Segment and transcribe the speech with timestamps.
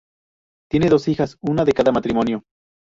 [0.71, 2.41] Tiene dos hijas, una de cada matrimonio.